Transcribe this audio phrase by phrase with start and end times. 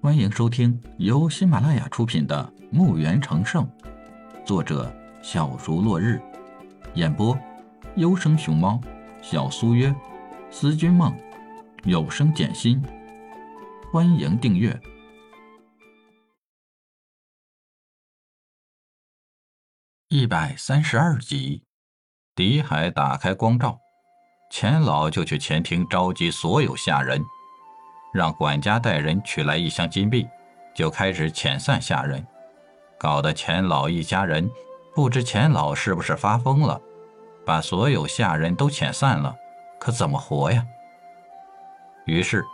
[0.00, 3.66] 欢迎收听由喜马拉雅出品的《墓园成圣》，
[4.46, 4.94] 作者
[5.24, 6.22] 小竹落日，
[6.94, 7.36] 演播
[7.96, 8.80] 优生熊猫、
[9.20, 9.92] 小苏约、
[10.52, 11.12] 思君梦、
[11.82, 12.80] 有声简心。
[13.92, 14.80] 欢迎订阅
[20.06, 21.64] 一百三十二集。
[22.36, 23.80] 李海打开光照，
[24.52, 27.20] 钱老就去前厅召集所有下人。
[28.12, 30.28] 让管家带人取来一箱金币，
[30.74, 32.26] 就开始遣散下人，
[32.98, 34.50] 搞得钱老一家人
[34.94, 36.80] 不知钱老是不是发疯了，
[37.44, 39.34] 把所有下人都遣散了，
[39.78, 40.64] 可怎么活呀？
[42.06, 42.44] 于是，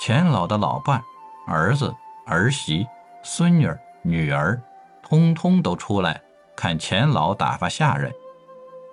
[0.00, 1.02] 钱老的老伴、
[1.46, 1.94] 儿子、
[2.26, 2.86] 儿媳、
[3.22, 3.68] 孙女、
[4.02, 4.60] 女儿，
[5.02, 6.20] 通通都出来
[6.54, 8.12] 看钱老打发下人，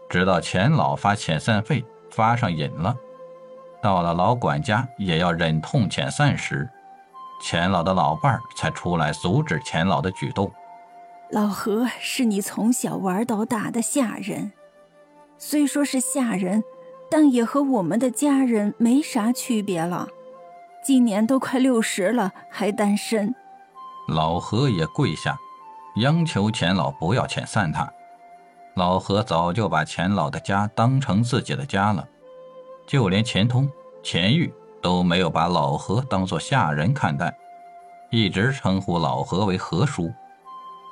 [0.09, 2.95] 直到钱老发遣散费发上瘾了。
[3.81, 6.69] 到了老管家也要忍痛遣散时，
[7.41, 10.51] 钱老的老伴儿才出来阻止钱老的举动。
[11.31, 14.51] 老何是你从小玩到大的下人，
[15.37, 16.63] 虽说是下人，
[17.09, 20.07] 但也和我们的家人没啥区别了。
[20.83, 23.33] 今年都快六十了，还单身。
[24.07, 25.37] 老何也跪下，
[25.97, 27.89] 央求钱老不要遣散他。
[28.75, 32.07] 老何早就把钱老的家当成自己的家了。
[32.89, 33.69] 就连钱通、
[34.01, 34.51] 钱玉
[34.81, 37.31] 都没有把老何当做下人看待，
[38.09, 40.11] 一直称呼老何为何叔。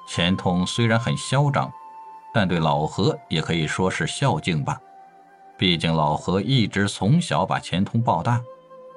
[0.08, 1.74] 钱通虽然很嚣张，
[2.32, 4.80] 但对老何也可以说是孝敬吧。
[5.58, 8.40] 毕竟老何一直从小把钱通抱大，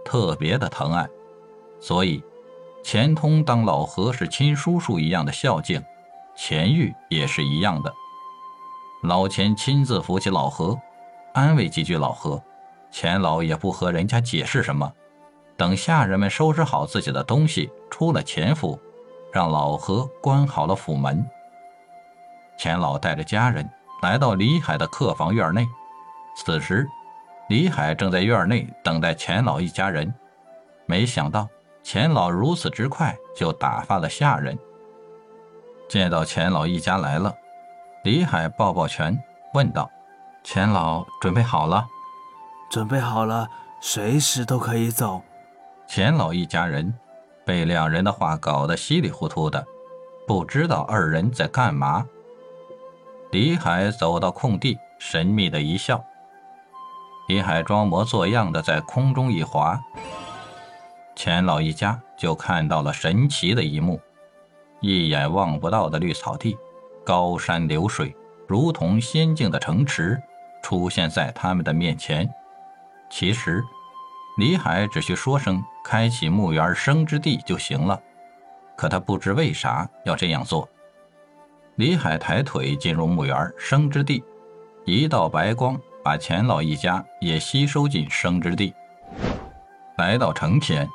[0.04, 1.08] 特别的疼爱，
[1.80, 2.22] 所以
[2.84, 5.82] 钱通当老何是亲叔叔一样的孝敬，
[6.36, 7.90] 钱玉也是一样的。
[9.04, 10.78] 老钱亲自扶起老何，
[11.32, 12.38] 安慰几句老何。
[12.91, 14.92] 钱老也不和人家解释什么，
[15.56, 18.78] 等下人们收拾好自己的东西，出了钱府，
[19.32, 21.24] 让老何关好了府门。
[22.58, 23.69] 钱老带着家人
[24.02, 25.66] 来到李海的客房院内，
[26.37, 26.87] 此时
[27.48, 30.12] 李海正在院内等待钱老一家人。
[30.87, 31.48] 没想到
[31.82, 34.59] 钱老如此之快就打发了下人。
[35.88, 37.34] 见到钱老一家来了，
[38.04, 39.16] 李海抱抱拳，
[39.54, 39.91] 问道
[40.43, 41.87] ：“钱老准备好了？”
[42.70, 43.48] 准备好了，
[43.81, 45.20] 随时都可以走。
[45.88, 46.94] 钱老一家人
[47.44, 49.66] 被两人的话搞得稀里糊涂的，
[50.25, 52.06] 不知道二人在干嘛。
[53.32, 56.04] 李海走到空地，神秘的一笑。
[57.26, 59.81] 李海装模作样的在空中一滑，
[61.16, 64.00] 钱老一家就看到了神奇的一幕：
[64.81, 66.56] 一眼望不到的绿草地，
[67.04, 68.16] 高山流水，
[68.47, 70.20] 如同仙境的城池，
[70.62, 72.32] 出现在他们的面前。
[73.10, 73.62] 其实，
[74.38, 78.00] 李海只需说声“开启墓园生之地”就行了，
[78.76, 80.69] 可他不知为啥要这样做。
[81.75, 84.22] 李海抬腿进入墓园生之地，
[84.84, 88.72] 一道白光把钱老一家也吸收进生之地。
[89.99, 90.88] 来到城前，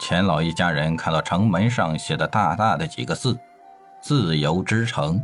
[0.00, 3.38] 钱老一家人看到城门上写的大大的几个字
[4.00, 5.20] “自由之城”，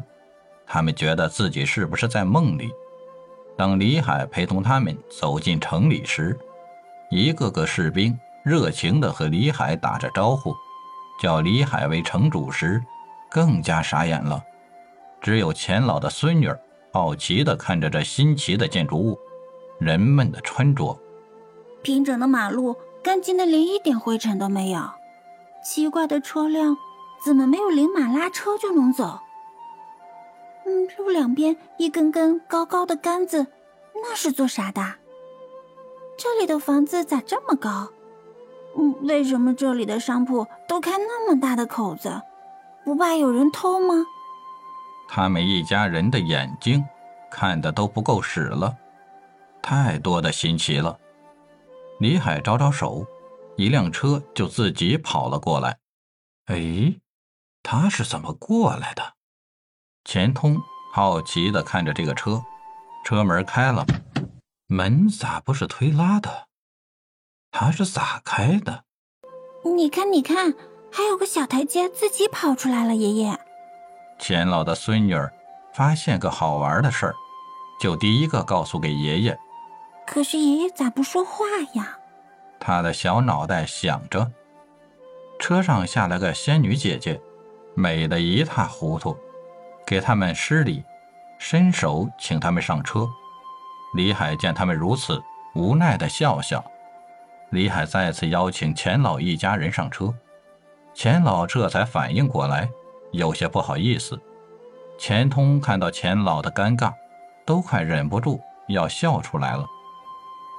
[0.67, 2.71] 他们觉得自己是不是在梦里？
[3.59, 6.39] 当李海陪同他们走进城里时，
[7.11, 10.55] 一个个士兵热情地和李海打着招呼，
[11.21, 12.81] 叫李海为城主时，
[13.29, 14.41] 更加傻眼了。
[15.21, 16.49] 只有钱老的孙女
[16.93, 19.19] 好奇地看着这新奇的建筑物，
[19.81, 20.97] 人们的穿着。
[21.83, 24.81] 平整的马路，干净的连一点灰尘都没有。
[25.65, 26.77] 奇怪的车辆，
[27.25, 29.19] 怎么没有领马拉车就能走？
[30.69, 33.47] 嗯，路两边一根根高高的杆子，
[33.95, 34.97] 那是做啥的？
[36.19, 37.89] 这里的房子咋这么高？
[38.77, 42.21] 嗯，为什么这里的商铺都开那么大的口子？
[42.85, 44.05] 不怕有人偷吗？
[45.09, 46.85] 他们一家人的眼睛
[47.31, 48.77] 看的都不够使了，
[49.63, 50.99] 太多的新奇了。
[51.99, 53.07] 李海招招手，
[53.57, 55.79] 一辆车就自己跑了过来。
[56.45, 56.95] 哎，
[57.63, 59.15] 他是怎么过来的？
[60.09, 60.57] 钱通
[60.91, 62.43] 好奇地看着这个车，
[63.05, 63.85] 车门开了，
[64.67, 66.47] 门咋不是推拉的？
[67.51, 68.85] 它是咋开的？
[69.77, 70.55] 你看，你看，
[70.91, 72.97] 还有个小台阶，自己跑出来了。
[72.97, 73.39] 爷爷，
[74.19, 75.31] 钱老的孙女儿
[75.75, 77.15] 发现个好玩的事儿，
[77.79, 79.39] 就第一个告诉给爷爷。
[80.07, 81.45] 可是爷爷咋不说话
[81.75, 81.99] 呀？
[82.59, 84.33] 他的小脑袋想着。
[85.39, 87.21] 车上下来个仙女姐姐，
[87.75, 89.15] 美得一塌糊涂。
[89.89, 90.85] 给他们施礼，
[91.39, 93.09] 伸手请他们上车。
[93.95, 95.23] 李海见他们如此，
[95.55, 96.63] 无奈的笑笑。
[97.53, 100.13] 李海再次邀请钱老一家人上车。
[100.93, 102.69] 钱老这才反应过来，
[103.13, 104.21] 有些不好意思。
[104.99, 106.93] 钱通看到钱老的尴尬，
[107.47, 108.39] 都快忍不住
[108.69, 109.65] 要笑出来了。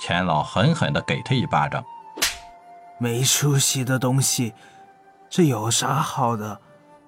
[0.02, 1.86] 钱老狠狠地给他一巴掌
[2.98, 4.56] ：“没出息的东西，
[5.30, 6.60] 这有啥好的？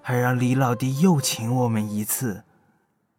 [0.02, 2.44] 还让李老弟又请我们一次。”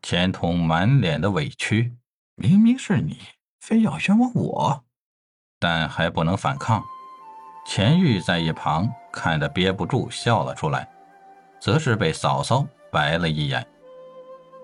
[0.02, 1.94] 钱通满脸的委屈
[2.34, 3.18] ：“明明是你，
[3.60, 4.84] 非要冤枉我，
[5.60, 6.82] 但还不能反抗。”
[7.64, 10.88] 钱玉在一旁看得憋不住笑了出来，
[11.60, 13.64] 则是被嫂嫂白了一眼。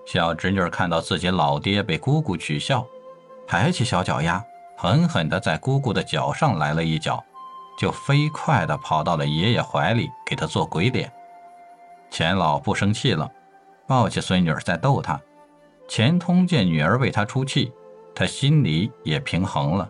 [0.05, 2.85] 小侄女看到自己老爹被姑姑取笑，
[3.47, 4.43] 抬起小脚丫，
[4.75, 7.23] 狠狠地在姑姑的脚上来了一脚，
[7.79, 11.09] 就飞快地跑到了爷爷怀里，给他做鬼脸。
[12.09, 13.29] 钱老不生气了，
[13.87, 15.19] 抱起孙女在逗她。
[15.87, 17.71] 钱通见女儿为他出气，
[18.13, 19.89] 他心里也平衡了。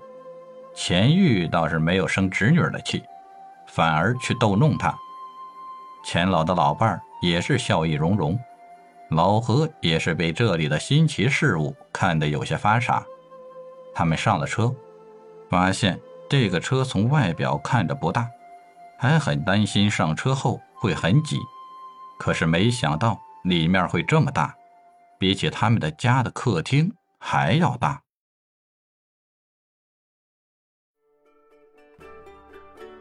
[0.73, 3.03] 钱玉倒是没有生侄女的气，
[3.67, 4.97] 反而去逗弄他。
[6.05, 8.39] 钱老的老伴儿也是笑意融融，
[9.09, 13.03] 老何也是被这里的新奇事物看得有些发傻。
[13.93, 14.73] 他们上了车，
[15.49, 15.99] 发现
[16.29, 18.29] 这个车从外表看着不大，
[18.97, 21.37] 还很担心上车后会很挤，
[22.19, 24.53] 可是没想到里面会这么大，
[25.17, 28.03] 比起他们的家的客厅还要大。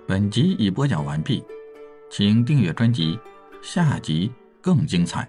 [0.07, 1.45] 本集已播讲完毕，
[2.11, 3.19] 请订阅专辑，
[3.61, 4.33] 下集
[4.63, 5.29] 更精彩。